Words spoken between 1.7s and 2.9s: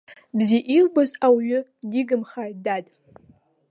дигымхааит, дад!